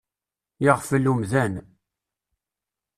[0.63, 1.53] Yeɣfel umdan.